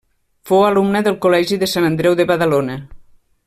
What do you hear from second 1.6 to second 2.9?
de Sant Andreu de Badalona.